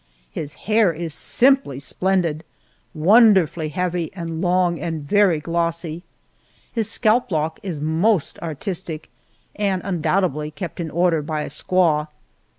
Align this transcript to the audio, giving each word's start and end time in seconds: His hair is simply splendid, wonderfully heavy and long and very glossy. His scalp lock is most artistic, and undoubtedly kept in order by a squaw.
His 0.31 0.55
hair 0.65 0.91
is 0.91 1.13
simply 1.13 1.77
splendid, 1.77 2.43
wonderfully 2.91 3.69
heavy 3.69 4.09
and 4.15 4.41
long 4.41 4.79
and 4.79 5.03
very 5.03 5.39
glossy. 5.39 6.01
His 6.73 6.89
scalp 6.89 7.29
lock 7.31 7.59
is 7.61 7.79
most 7.79 8.39
artistic, 8.39 9.11
and 9.55 9.79
undoubtedly 9.85 10.49
kept 10.49 10.79
in 10.79 10.89
order 10.89 11.21
by 11.21 11.41
a 11.43 11.49
squaw. 11.49 12.07